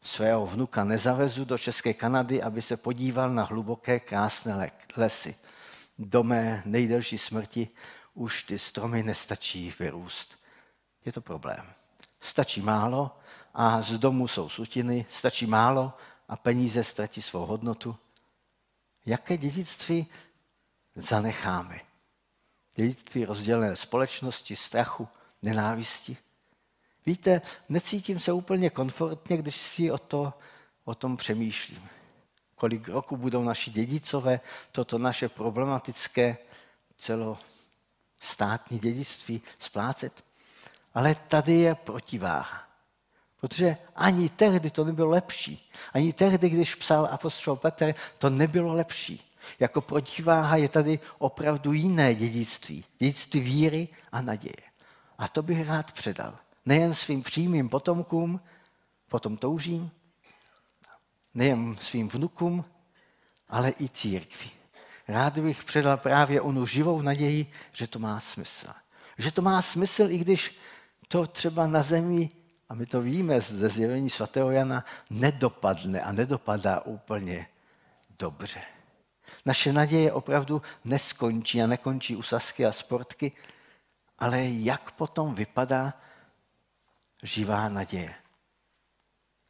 svého 0.03 0.47
vnuka 0.47 0.85
nezavezu 0.85 1.45
do 1.45 1.59
České 1.59 1.95
Kanady, 1.95 2.43
aby 2.43 2.63
se 2.63 2.77
podíval 2.77 3.31
na 3.31 3.43
hluboké, 3.43 4.01
krásné 4.01 4.71
lesy. 4.97 5.37
Do 5.99 6.23
mé 6.23 6.63
nejdelší 6.65 7.19
smrti 7.19 7.69
už 8.15 8.43
ty 8.43 8.59
stromy 8.59 9.03
nestačí 9.03 9.75
vyrůst. 9.79 10.39
Je 11.05 11.13
to 11.13 11.21
problém. 11.21 11.67
Stačí 12.21 12.61
málo 12.61 13.19
a 13.55 13.83
z 13.83 13.99
domu 13.99 14.29
jsou 14.29 14.49
sutiny, 14.49 15.07
stačí 15.09 15.47
málo 15.47 15.93
a 16.29 16.37
peníze 16.37 16.85
ztratí 16.85 17.23
svou 17.23 17.47
hodnotu. 17.47 17.97
Jaké 19.07 19.37
dědictví 19.37 20.07
zanecháme? 20.97 21.86
Dědictví 22.77 23.25
rozdělené 23.25 23.77
společnosti, 23.77 24.57
strachu, 24.57 25.09
nenávisti. 25.43 26.17
Víte, 27.07 27.43
necítím 27.69 28.21
se 28.21 28.33
úplně 28.33 28.71
komfortně, 28.71 29.37
když 29.37 29.57
si 29.57 29.91
o, 29.91 29.99
to, 29.99 30.33
o 30.85 30.95
tom 30.95 31.17
přemýšlím. 31.17 31.89
Kolik 32.55 32.89
roku 32.89 33.17
budou 33.17 33.43
naši 33.43 33.71
dědicové 33.71 34.41
toto 34.73 34.99
naše 34.99 35.29
problematické 35.29 36.37
celostátní 36.99 38.79
dědictví 38.79 39.43
splácet. 39.59 40.25
Ale 40.95 41.15
tady 41.15 41.53
je 41.53 41.75
protiváha. 41.75 42.63
Protože 43.41 43.77
ani 43.95 44.29
tehdy 44.29 44.71
to 44.71 44.85
nebylo 44.85 45.11
lepší. 45.11 45.71
Ani 45.93 46.13
tehdy, 46.13 46.49
když 46.49 46.75
psal 46.75 47.09
apostol 47.11 47.57
Petr, 47.57 47.95
to 48.19 48.31
nebylo 48.31 48.75
lepší. 48.75 49.26
Jako 49.61 49.81
protiváha 49.81 50.57
je 50.57 50.69
tady 50.69 50.99
opravdu 51.19 51.73
jiné 51.73 52.15
dědictví. 52.15 52.85
Dědictví 52.99 53.41
víry 53.41 53.89
a 54.13 54.21
naděje. 54.21 54.67
A 55.19 55.29
to 55.29 55.43
bych 55.43 55.69
rád 55.69 55.93
předal. 55.93 56.39
Nejen 56.67 56.95
svým 56.95 57.23
přímým 57.23 57.69
potomkům, 57.69 58.41
potom 59.09 59.37
toužím, 59.37 59.91
nejen 61.35 61.77
svým 61.77 62.09
vnukům, 62.09 62.65
ale 63.49 63.73
i 63.81 63.89
církvi. 63.89 64.51
Rád 65.09 65.39
bych 65.39 65.65
předal 65.65 65.97
právě 65.97 66.41
onu 66.41 66.67
živou 66.67 67.03
naději, 67.03 67.53
že 67.73 67.87
to 67.87 67.99
má 67.99 68.21
smysl. 68.21 68.69
Že 69.19 69.33
to 69.33 69.43
má 69.43 69.63
smysl, 69.63 70.11
i 70.11 70.19
když 70.19 70.59
to 71.09 71.27
třeba 71.27 71.67
na 71.67 71.83
zemi, 71.83 72.31
a 72.69 72.75
my 72.75 72.87
to 72.87 73.01
víme 73.01 73.41
ze 73.41 73.69
zjevení 73.69 74.11
svatého 74.11 74.51
Jana, 74.51 74.85
nedopadne 75.11 76.01
a 76.01 76.13
nedopadá 76.13 76.81
úplně 76.81 77.47
dobře. 78.19 78.61
Naše 79.47 79.73
naděje 79.73 80.13
opravdu 80.13 80.63
neskončí 80.85 81.63
a 81.63 81.67
nekončí 81.67 82.17
u 82.17 82.23
Sasky 82.23 82.67
a 82.67 82.73
sportky, 82.73 83.33
ale 84.19 84.45
jak 84.45 84.93
potom 84.93 85.35
vypadá 85.35 85.95
živá 87.23 87.69
naděje. 87.69 88.15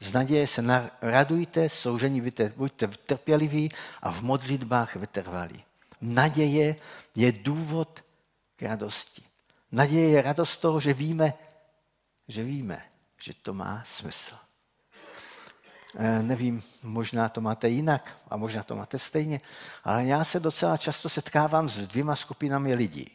Z 0.00 0.12
naděje 0.12 0.47
se 0.47 0.62
radujte, 1.03 1.69
soužení 1.69 2.21
buďte, 2.21 2.53
buďte 2.57 2.87
trpěliví 2.88 3.71
a 4.03 4.12
v 4.12 4.23
modlitbách 4.23 4.97
vytrvalí. 4.97 5.65
Naděje 6.00 6.76
je 7.15 7.33
důvod 7.33 8.05
k 8.57 8.62
radosti. 8.62 9.23
Naděje 9.73 10.09
je 10.09 10.23
radost 10.23 10.57
toho, 10.57 10.81
že 10.81 10.95
víme, 10.95 11.35
že 12.29 12.43
víme, 12.43 12.85
že 13.23 13.33
to 13.43 13.53
má 13.53 13.83
smysl. 13.85 14.37
E, 15.97 16.23
nevím, 16.23 16.62
možná 16.83 17.29
to 17.29 17.41
máte 17.41 17.69
jinak 17.69 18.17
a 18.31 18.37
možná 18.37 18.62
to 18.62 18.76
máte 18.76 18.99
stejně, 18.99 19.41
ale 19.85 20.05
já 20.05 20.25
se 20.25 20.41
docela 20.41 20.76
často 20.76 21.09
setkávám 21.09 21.69
s 21.69 21.87
dvěma 21.87 22.17
skupinami 22.17 22.75
lidí. 22.75 23.11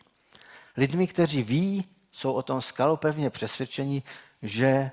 Lidmi, 0.77 1.07
kteří 1.07 1.43
ví, 1.43 1.85
jsou 2.11 2.33
o 2.33 2.41
tom 2.41 2.61
skalopevně 2.61 3.29
přesvědčení, 3.29 4.03
že 4.41 4.91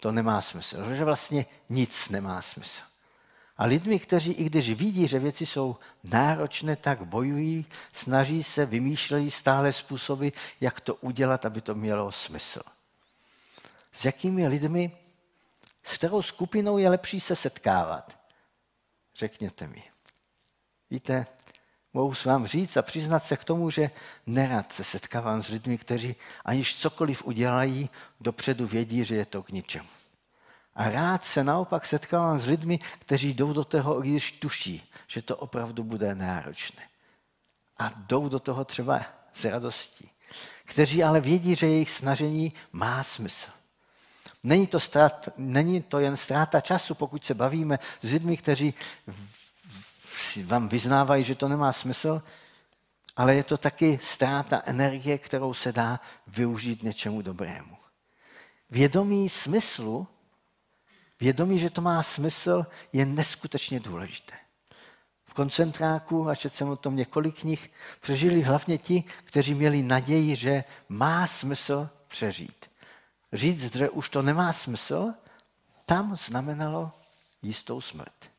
to 0.00 0.12
nemá 0.12 0.40
smysl, 0.40 0.94
že 0.94 1.04
vlastně 1.04 1.46
nic 1.68 2.08
nemá 2.08 2.42
smysl. 2.42 2.80
A 3.58 3.64
lidmi, 3.64 3.98
kteří 3.98 4.32
i 4.32 4.44
když 4.44 4.70
vidí, 4.70 5.08
že 5.08 5.18
věci 5.18 5.46
jsou 5.46 5.76
náročné, 6.04 6.76
tak 6.76 7.04
bojují, 7.04 7.66
snaží 7.92 8.42
se, 8.42 8.66
vymýšlejí 8.66 9.30
stále 9.30 9.72
způsoby, 9.72 10.28
jak 10.60 10.80
to 10.80 10.94
udělat, 10.94 11.46
aby 11.46 11.60
to 11.60 11.74
mělo 11.74 12.12
smysl. 12.12 12.60
S 13.92 14.04
jakými 14.04 14.48
lidmi, 14.48 14.92
s 15.90 15.98
kterou 15.98 16.22
skupinou 16.22 16.78
je 16.78 16.88
lepší 16.88 17.20
se 17.20 17.36
setkávat? 17.36 18.18
Řekněte 19.16 19.66
mi. 19.66 19.82
Víte, 20.90 21.26
mohu 21.92 22.14
s 22.14 22.24
vám 22.24 22.46
říct 22.46 22.76
a 22.76 22.82
přiznat 22.82 23.24
se 23.24 23.36
k 23.36 23.44
tomu, 23.44 23.70
že 23.70 23.90
nerad 24.26 24.72
se 24.72 24.84
setkávám 24.84 25.42
s 25.42 25.48
lidmi, 25.48 25.78
kteří 25.78 26.16
aniž 26.44 26.76
cokoliv 26.76 27.24
udělají, 27.24 27.90
dopředu 28.20 28.66
vědí, 28.66 29.04
že 29.04 29.16
je 29.16 29.24
to 29.24 29.42
k 29.42 29.48
ničemu. 29.50 29.88
A 30.74 30.90
rád 30.90 31.24
se 31.24 31.44
naopak 31.44 31.86
setkávám 31.86 32.40
s 32.40 32.46
lidmi, 32.46 32.78
kteří 32.98 33.34
jdou 33.34 33.52
do 33.52 33.64
toho, 33.64 34.00
když 34.00 34.32
tuší, 34.32 34.92
že 35.06 35.22
to 35.22 35.36
opravdu 35.36 35.84
bude 35.84 36.14
náročné. 36.14 36.88
A 37.78 37.88
jdou 37.96 38.28
do 38.28 38.38
toho 38.40 38.64
třeba 38.64 39.04
s 39.32 39.44
radostí. 39.44 40.10
Kteří 40.64 41.04
ale 41.04 41.20
vědí, 41.20 41.54
že 41.54 41.66
jejich 41.66 41.90
snažení 41.90 42.52
má 42.72 43.02
smysl. 43.02 43.59
Není 44.42 44.66
to, 44.66 44.80
strát, 44.80 45.28
není 45.36 45.82
to 45.82 45.98
jen 45.98 46.16
ztráta 46.16 46.60
času, 46.60 46.94
pokud 46.94 47.24
se 47.24 47.34
bavíme 47.34 47.78
s 48.02 48.12
lidmi, 48.12 48.36
kteří 48.36 48.74
vám 50.44 50.68
vyznávají, 50.68 51.24
že 51.24 51.34
to 51.34 51.48
nemá 51.48 51.72
smysl, 51.72 52.22
ale 53.16 53.34
je 53.34 53.44
to 53.44 53.56
taky 53.56 53.98
ztráta 54.02 54.62
energie, 54.66 55.18
kterou 55.18 55.54
se 55.54 55.72
dá 55.72 56.00
využít 56.26 56.82
něčemu 56.82 57.22
dobrému. 57.22 57.76
Vědomí 58.70 59.28
smyslu 59.28 60.08
Vědomí, 61.20 61.58
že 61.58 61.70
to 61.70 61.80
má 61.80 62.02
smysl, 62.02 62.66
je 62.92 63.06
neskutečně 63.06 63.80
důležité. 63.80 64.34
V 65.24 65.34
koncentráku, 65.34 66.28
a 66.28 66.34
četl 66.34 66.56
jsem 66.56 66.68
o 66.68 66.76
tom 66.76 66.96
několik 66.96 67.40
knih, 67.40 67.70
přežili 68.00 68.42
hlavně 68.42 68.78
ti, 68.78 69.04
kteří 69.24 69.54
měli 69.54 69.82
naději, 69.82 70.36
že 70.36 70.64
má 70.88 71.26
smysl 71.26 71.88
přežít. 72.08 72.69
Říct, 73.32 73.76
že 73.76 73.90
už 73.90 74.08
to 74.08 74.22
nemá 74.22 74.52
smysl, 74.52 75.14
tam 75.86 76.16
znamenalo 76.16 76.92
jistou 77.42 77.80
smrt. 77.80 78.30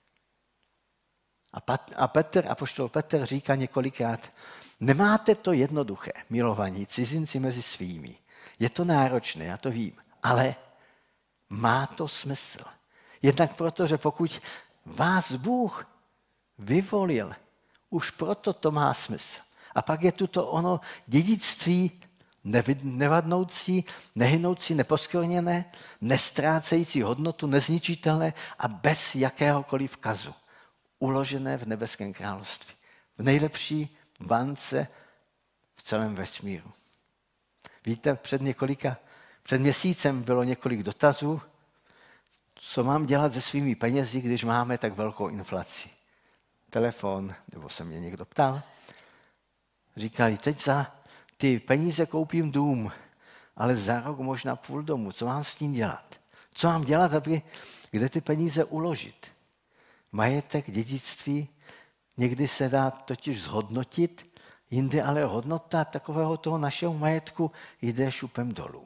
A, 1.54 1.60
Pat, 1.60 1.92
a 1.96 2.08
Petr, 2.08 2.48
apoštol 2.48 2.90
Petr 2.90 3.26
říká 3.26 3.56
několikrát, 3.56 4.32
nemáte 4.80 5.36
to 5.36 5.52
jednoduché, 5.52 6.12
milovaní 6.30 6.88
cizinci 6.88 7.40
mezi 7.40 7.62
svými. 7.62 8.18
Je 8.60 8.70
to 8.70 8.86
náročné, 8.86 9.46
já 9.46 9.58
to 9.58 9.72
vím, 9.72 9.94
ale 10.24 10.56
má 11.50 11.88
to 11.88 12.08
smysl. 12.08 12.64
Jednak 13.22 13.56
proto, 13.56 13.88
že 13.88 13.98
pokud 13.98 14.42
vás 14.86 15.32
Bůh 15.32 15.88
vyvolil, 16.58 17.34
už 17.90 18.12
proto 18.12 18.54
to 18.54 18.72
má 18.72 18.94
smysl. 18.94 19.42
A 19.76 19.82
pak 19.82 20.02
je 20.02 20.12
tu 20.12 20.28
to 20.28 20.48
ono 20.48 20.80
dědictví 21.08 22.02
nevadnoucí, 22.84 23.86
nehynoucí, 24.16 24.76
neposkvrněné, 24.76 25.66
nestrácející 26.02 27.02
hodnotu, 27.02 27.48
nezničitelné 27.48 28.34
a 28.60 28.68
bez 28.68 29.16
jakéhokoliv 29.16 29.98
kazu. 29.98 30.34
Uložené 31.00 31.58
v 31.58 31.66
nebeském 31.66 32.14
království. 32.14 32.76
V 33.18 33.24
nejlepší 33.24 33.98
bance 34.20 34.88
v 35.76 35.84
celém 35.84 36.16
vesmíru. 36.16 36.72
Víte, 37.86 38.16
před 38.16 38.42
několika 38.42 38.98
před 39.44 39.62
měsícem 39.62 40.24
bylo 40.24 40.44
několik 40.44 40.84
dotazů, 40.84 41.42
co 42.56 42.84
mám 42.84 43.06
dělat 43.06 43.34
se 43.34 43.42
svými 43.42 43.76
penězi, 43.76 44.22
když 44.22 44.44
máme 44.44 44.78
tak 44.78 44.94
velkou 44.94 45.28
inflaci. 45.28 45.90
Telefon, 46.70 47.36
nebo 47.54 47.70
se 47.70 47.84
mě 47.84 48.00
někdo 48.00 48.26
ptal. 48.26 48.62
Říkali, 49.98 50.38
teď 50.38 50.64
za 50.64 50.96
ty 51.42 51.60
peníze 51.60 52.06
koupím 52.06 52.52
dům, 52.52 52.92
ale 53.56 53.78
za 53.78 54.00
rok 54.00 54.20
možná 54.20 54.56
půl 54.56 54.82
domu. 54.82 55.12
Co 55.12 55.26
mám 55.26 55.44
s 55.44 55.56
tím 55.56 55.74
dělat? 55.74 56.16
Co 56.54 56.68
mám 56.68 56.84
dělat, 56.84 57.14
aby, 57.14 57.42
kde 57.92 58.10
ty 58.10 58.22
peníze 58.22 58.64
uložit? 58.64 59.28
Majetek, 60.12 60.72
dědictví, 60.72 61.48
někdy 62.18 62.48
se 62.48 62.70
dá 62.70 62.92
totiž 62.92 63.42
zhodnotit, 63.42 64.40
jindy 64.72 65.02
ale 65.02 65.26
hodnota 65.26 65.86
takového 65.86 66.38
toho 66.38 66.58
našeho 66.58 66.94
majetku 66.94 67.52
jde 67.82 68.12
šupem 68.12 68.52
dolů. 68.52 68.86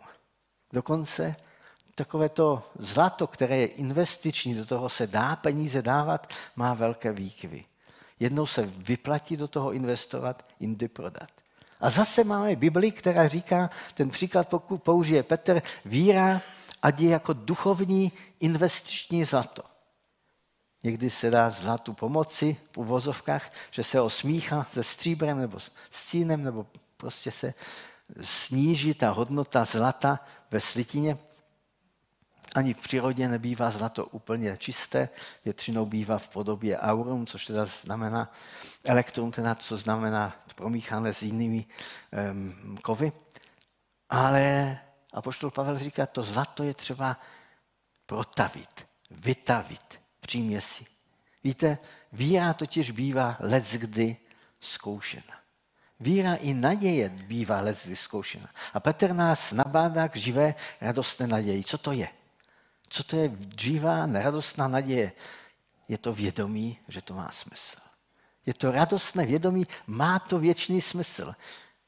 Dokonce 0.74 1.36
takové 1.96 2.30
to 2.30 2.64
zlato, 2.80 3.28
které 3.28 3.58
je 3.58 3.68
investiční, 3.68 4.56
do 4.56 4.66
toho 4.66 4.90
se 4.90 5.08
dá 5.08 5.36
peníze 5.36 5.82
dávat, 5.82 6.34
má 6.56 6.74
velké 6.74 7.12
výkyvy. 7.12 7.66
Jednou 8.20 8.46
se 8.46 8.62
vyplatí 8.66 9.38
do 9.38 9.48
toho 9.48 9.74
investovat, 9.74 10.46
jindy 10.60 10.88
prodat. 10.88 11.45
A 11.86 11.90
zase 11.90 12.24
máme 12.24 12.56
Bibli, 12.56 12.92
která 12.92 13.28
říká, 13.28 13.70
ten 13.94 14.10
příklad 14.10 14.54
použije 14.78 15.24
Petr, 15.24 15.62
víra, 15.86 16.42
ať 16.82 17.00
je 17.00 17.10
jako 17.10 17.34
duchovní 17.34 18.12
investiční 18.40 19.24
zlato. 19.24 19.64
Někdy 20.84 21.10
se 21.10 21.30
dá 21.30 21.50
zlatu 21.50 21.94
pomoci 21.94 22.58
v 22.72 22.78
uvozovkách, 22.78 23.52
že 23.72 23.84
se 23.84 24.02
osmíchá 24.02 24.68
se 24.72 24.84
stříbrem 24.84 25.40
nebo 25.40 25.60
s 25.60 25.72
cínem, 25.92 26.44
nebo 26.44 26.66
prostě 26.98 27.32
se 27.32 27.54
sníží 28.22 28.94
ta 28.94 29.10
hodnota 29.10 29.66
zlata 29.66 30.20
ve 30.52 30.60
slitině. 30.60 31.18
Ani 32.56 32.74
v 32.74 32.82
přírodě 32.82 33.28
nebývá 33.28 33.72
zlato 33.72 34.06
úplně 34.06 34.58
čisté, 34.58 35.10
většinou 35.46 35.86
bývá 35.86 36.18
v 36.18 36.30
podobě 36.30 36.80
aurum, 36.80 37.26
což 37.26 37.46
teda 37.46 37.66
znamená 37.66 38.34
elektrum, 38.86 39.32
teda 39.32 39.56
co 39.56 39.78
znamená 39.78 40.36
promíchané 40.56 41.14
s 41.14 41.22
jinými 41.22 41.66
um, 42.32 42.78
kovy. 42.78 43.12
Ale 44.10 44.78
apoštol 45.14 45.52
Pavel 45.52 45.78
říká, 45.78 46.06
to 46.06 46.24
zlato 46.24 46.64
je 46.64 46.74
třeba 46.74 47.20
protavit, 48.06 48.86
vytavit, 49.12 50.00
příměsi. 50.20 50.86
Víte, 51.44 51.78
víra 52.12 52.54
totiž 52.54 52.92
bývá 52.92 53.38
leckdy 53.40 54.18
zkoušena. 54.60 55.36
Víra 56.00 56.36
i 56.36 56.54
naděje 56.54 57.10
bývá 57.10 57.62
leckdy 57.62 57.96
zkoušena. 57.96 58.50
A 58.74 58.80
Petr 58.80 59.14
nás 59.14 59.52
nabádá 59.52 60.08
k 60.08 60.16
živé 60.16 60.56
radostné 60.82 61.28
naději. 61.28 61.64
Co 61.64 61.78
to 61.78 61.92
je? 61.92 62.08
Co 62.96 63.04
to 63.04 63.16
je 63.16 63.32
živá, 63.60 64.06
neradostná 64.06 64.68
naděje? 64.68 65.12
Je 65.88 65.98
to 65.98 66.14
vědomí, 66.14 66.80
že 66.88 67.02
to 67.02 67.14
má 67.14 67.32
smysl. 67.32 67.76
Je 68.46 68.54
to 68.54 68.72
radostné 68.72 69.26
vědomí, 69.26 69.68
má 69.88 70.20
to 70.20 70.40
věčný 70.40 70.82
smysl. 70.82 71.36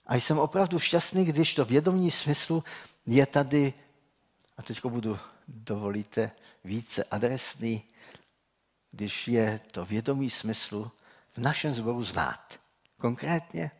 A 0.06 0.16
jsem 0.16 0.40
opravdu 0.40 0.80
šťastný, 0.80 1.26
když 1.26 1.54
to 1.56 1.66
vědomí 1.66 2.12
smyslu 2.12 2.64
je 3.06 3.26
tady, 3.26 3.74
a 4.58 4.64
teď 4.64 4.86
budu 4.86 5.20
dovolíte, 5.48 6.32
více 6.64 7.04
adresný, 7.04 7.84
když 8.92 9.28
je 9.28 9.60
to 9.72 9.86
vědomí 9.86 10.30
smyslu 10.30 10.92
v 11.34 11.38
našem 11.38 11.74
zboru 11.74 12.04
znát. 12.04 12.60
Konkrétně, 12.98 13.72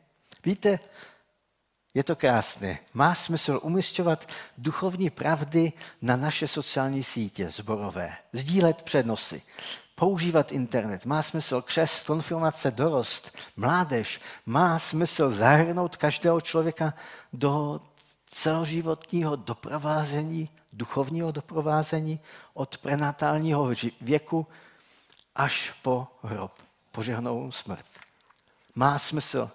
víte, 0.46 0.80
je 1.98 2.04
to 2.04 2.16
krásné. 2.16 2.80
Má 2.94 3.16
smysl 3.16 3.60
umistovat 3.64 4.30
duchovní 4.58 5.10
pravdy 5.10 5.74
na 6.02 6.16
naše 6.16 6.48
sociální 6.48 7.04
sítě 7.04 7.50
zborové, 7.50 8.18
sdílet 8.34 8.82
přednosy, 8.82 9.42
používat 9.96 10.52
internet. 10.52 11.06
Má 11.06 11.22
smysl 11.22 11.62
křest, 11.62 12.06
konfirmace, 12.06 12.72
dorost, 12.72 13.38
mládež. 13.56 14.22
Má 14.46 14.80
smysl 14.80 15.32
zahrnout 15.32 15.96
každého 15.96 16.42
člověka 16.42 16.94
do 17.34 17.82
celoživotního 18.26 19.36
doprovázení, 19.36 20.50
duchovního 20.74 21.32
doprovázení 21.32 22.20
od 22.54 22.78
prenatálního 22.78 23.72
věku 24.02 24.48
až 25.36 25.74
po 25.82 26.08
hrob, 26.24 26.52
požehnou 26.92 27.52
smrt. 27.52 27.86
Má 28.76 29.00
smysl 29.00 29.50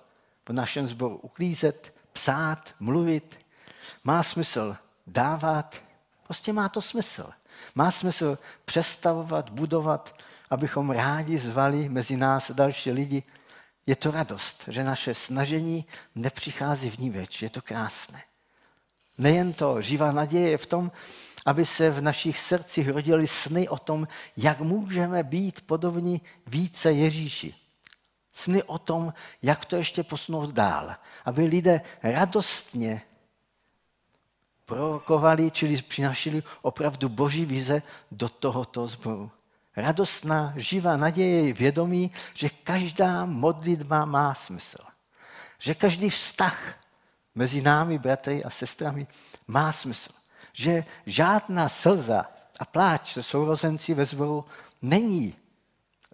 v 0.48 0.52
našem 0.52 0.87
sboru 0.87 1.16
uklízet, 1.16 2.01
psát, 2.22 2.74
mluvit, 2.80 3.38
má 4.04 4.22
smysl 4.22 4.76
dávat, 5.06 5.82
prostě 6.24 6.52
má 6.52 6.68
to 6.68 6.80
smysl. 6.80 7.30
Má 7.74 7.90
smysl 7.90 8.38
přestavovat, 8.64 9.50
budovat, 9.50 10.14
abychom 10.50 10.90
rádi 10.90 11.38
zvali 11.38 11.88
mezi 11.88 12.16
nás 12.16 12.50
další 12.50 12.90
lidi. 12.90 13.22
Je 13.87 13.96
to 13.96 14.11
radost, 14.11 14.64
že 14.68 14.85
naše 14.85 15.14
snažení 15.14 15.85
nepřichází 16.14 16.90
v 16.90 16.98
ní 16.98 17.11
več. 17.11 17.42
Je 17.42 17.50
to 17.50 17.62
krásné. 17.62 18.22
Nejen 19.18 19.52
to, 19.52 19.82
živá 19.82 20.12
naděje 20.12 20.50
je 20.50 20.58
v 20.58 20.66
tom, 20.66 20.92
aby 21.46 21.66
se 21.66 21.90
v 21.90 22.00
našich 22.00 22.38
srdcích 22.38 22.88
rodily 22.88 23.26
sny 23.26 23.68
o 23.68 23.78
tom, 23.78 24.08
jak 24.37 24.61
můžeme 24.61 25.22
být 25.22 25.66
podobní 25.66 26.22
více 26.46 26.92
Ježíši. 26.92 27.62
Sny 28.32 28.62
o 28.62 28.78
tom, 28.78 29.14
jak 29.42 29.64
to 29.64 29.76
ještě 29.76 30.02
posunout 30.02 30.50
dál. 30.50 30.96
Aby 31.24 31.44
lidé 31.44 31.80
radostně 32.02 33.02
prorokovali, 34.64 35.50
čili 35.50 35.82
přinašili 35.82 36.42
opravdu 36.62 37.08
boží 37.08 37.44
vize 37.44 37.82
do 38.10 38.28
tohoto 38.28 38.86
zboru. 38.86 39.30
Radostná, 39.76 40.52
živá 40.56 40.96
naděje 40.96 41.46
je 41.46 41.52
vědomí, 41.52 42.10
že 42.34 42.48
každá 42.48 43.24
modlitba 43.24 44.04
má 44.04 44.34
smysl. 44.34 44.78
Že 45.58 45.74
každý 45.74 46.10
vztah 46.10 46.74
mezi 47.34 47.62
námi, 47.62 47.98
bratry 47.98 48.44
a 48.44 48.50
sestrami, 48.50 49.06
má 49.46 49.72
smysl. 49.72 50.10
Že 50.52 50.84
žádná 51.06 51.68
slza 51.68 52.24
a 52.58 52.64
pláč 52.64 53.12
se 53.12 53.22
sourozenci 53.22 53.94
ve 53.94 54.04
zboru 54.04 54.44
není 54.82 55.34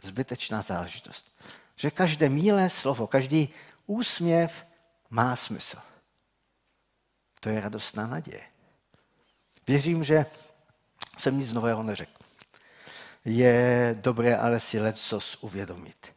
zbytečná 0.02 0.62
záležitost. 0.62 1.30
Že 1.78 1.90
každé 1.90 2.28
mílé 2.28 2.68
slovo, 2.68 3.06
každý 3.06 3.48
úsměv 3.86 4.66
má 5.10 5.36
smysl. 5.36 5.78
To 7.40 7.48
je 7.48 7.60
radostná 7.60 8.06
naděje. 8.06 8.42
Věřím, 9.66 10.04
že 10.04 10.26
jsem 11.18 11.38
nic 11.38 11.52
nového 11.52 11.82
neřekl. 11.82 12.12
Je 13.24 13.96
dobré 14.00 14.36
ale 14.36 14.60
si 14.60 14.80
lecos 14.80 15.38
uvědomit. 15.40 16.12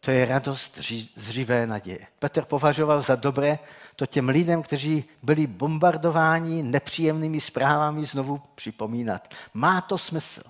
To 0.00 0.10
je 0.10 0.26
radost 0.26 0.78
zřivé 1.14 1.66
naděje. 1.66 2.06
Petr 2.18 2.44
považoval 2.44 3.00
za 3.00 3.14
dobré 3.14 3.58
to 3.96 4.06
těm 4.06 4.28
lidem, 4.28 4.62
kteří 4.62 5.04
byli 5.22 5.46
bombardováni 5.46 6.62
nepříjemnými 6.62 7.40
zprávami, 7.40 8.04
znovu 8.04 8.42
připomínat. 8.54 9.34
Má 9.54 9.80
to 9.80 9.98
smysl. 9.98 10.42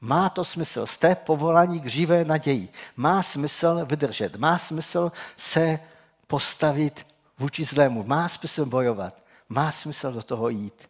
Má 0.00 0.28
to 0.28 0.44
smysl. 0.44 0.86
Jste 0.86 1.14
povolání 1.14 1.80
k 1.80 1.86
živé 1.86 2.24
naději. 2.24 2.68
Má 2.96 3.22
smysl 3.22 3.86
vydržet. 3.86 4.36
Má 4.36 4.58
smysl 4.58 5.12
se 5.36 5.78
postavit 6.26 7.06
vůči 7.38 7.64
zlému. 7.64 8.04
Má 8.04 8.28
smysl 8.28 8.66
bojovat. 8.66 9.22
Má 9.48 9.72
smysl 9.72 10.12
do 10.12 10.22
toho 10.22 10.48
jít. 10.48 10.88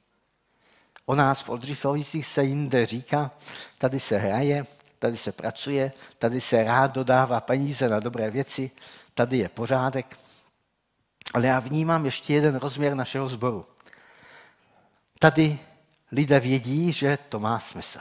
O 1.07 1.15
nás 1.15 1.43
v 1.43 1.49
Oldřichovicích 1.49 2.27
se 2.27 2.45
jinde 2.45 2.87
říká, 2.87 3.31
tady 3.79 4.01
se 4.01 4.19
hraje, 4.19 4.67
tady 4.99 5.17
se 5.17 5.33
pracuje, 5.33 5.93
tady 6.19 6.41
se 6.41 6.65
rád 6.65 6.95
dodává 6.95 7.41
peníze 7.41 7.89
na 7.89 8.01
dobré 8.01 8.31
věci, 8.31 8.71
tady 9.15 9.39
je 9.39 9.49
pořádek. 9.49 10.19
Ale 11.35 11.47
já 11.47 11.61
vnímám 11.61 12.05
ještě 12.05 12.35
jeden 12.35 12.57
rozměr 12.57 12.95
našeho 12.95 13.29
sboru. 13.29 13.67
Tady 15.19 15.59
lidé 16.13 16.41
vědí, 16.41 16.93
že 16.93 17.19
to 17.29 17.41
má 17.41 17.61
smysl. 17.61 17.99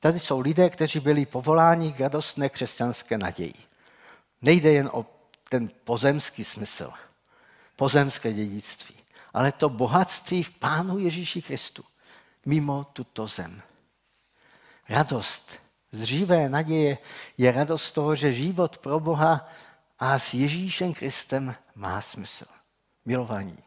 Tady 0.00 0.20
jsou 0.20 0.40
lidé, 0.40 0.70
kteří 0.70 1.00
byli 1.00 1.26
povoláni 1.26 1.92
k 1.92 2.00
radostné 2.00 2.48
křesťanské 2.48 3.18
naději. 3.18 3.54
Nejde 4.42 4.72
jen 4.72 4.90
o 4.92 5.06
ten 5.48 5.70
pozemský 5.84 6.44
smysl, 6.44 6.92
pozemské 7.76 8.32
dědictví, 8.32 8.94
ale 9.34 9.52
to 9.52 9.68
bohatství 9.68 10.42
v 10.42 10.54
Pánu 10.54 10.98
Ježíši 10.98 11.42
Kristu 11.42 11.84
mimo 12.46 12.84
tuto 12.84 13.26
zem. 13.26 13.62
Radost 14.88 15.58
z 15.92 16.02
živé 16.02 16.48
naděje 16.48 16.98
je 17.38 17.52
radost 17.52 17.92
toho, 17.92 18.14
že 18.14 18.32
život 18.32 18.78
pro 18.78 19.00
Boha 19.00 19.48
a 19.98 20.18
s 20.18 20.34
Ježíšem 20.34 20.94
Kristem 20.94 21.54
má 21.74 22.00
smysl. 22.00 22.44
Milovaní, 23.04 23.58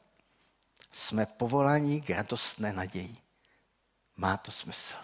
jsme 0.92 1.26
povolaní 1.26 2.02
k 2.02 2.10
radostné 2.10 2.74
naději. 2.74 3.16
Má 4.18 4.38
to 4.38 4.52
smysl. 4.52 4.96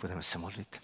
Budeme 0.00 0.22
se 0.22 0.38
modlit. 0.38 0.82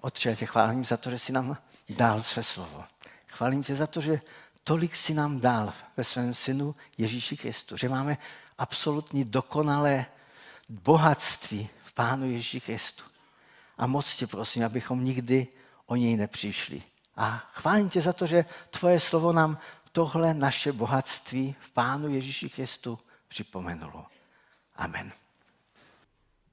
Otče, 0.00 0.28
já 0.28 0.36
tě 0.36 0.46
chválím 0.46 0.84
za 0.84 0.96
to, 0.96 1.10
že 1.10 1.18
jsi 1.18 1.32
nám 1.32 1.56
dal 1.88 2.22
své 2.22 2.42
slovo. 2.42 2.84
Chválím 3.28 3.62
tě 3.62 3.74
za 3.74 3.86
to, 3.86 4.00
že 4.00 4.20
tolik 4.64 4.96
si 4.96 5.14
nám 5.14 5.40
dal 5.40 5.72
ve 5.96 6.04
svém 6.04 6.34
synu 6.34 6.74
Ježíši 6.98 7.36
Kristu, 7.36 7.76
že 7.76 7.88
máme 7.88 8.18
absolutně 8.58 9.24
dokonalé 9.24 10.06
bohatství 10.68 11.68
v 11.82 11.92
Pánu 11.92 12.30
Ježíši 12.30 12.60
Kristu. 12.60 13.04
A 13.78 13.86
moc 13.86 14.16
tě 14.16 14.26
prosím, 14.26 14.64
abychom 14.64 15.04
nikdy 15.04 15.48
o 15.86 15.96
něj 15.96 16.16
nepřišli. 16.16 16.82
A 17.16 17.50
chválím 17.52 17.90
tě 17.90 18.00
za 18.00 18.12
to, 18.12 18.26
že 18.26 18.44
tvoje 18.70 19.00
slovo 19.00 19.32
nám 19.32 19.58
tohle 19.92 20.34
naše 20.34 20.72
bohatství 20.72 21.56
v 21.60 21.70
Pánu 21.70 22.14
Ježíši 22.14 22.50
Kristu 22.50 22.98
připomenulo. 23.28 24.06
Amen. 24.76 25.12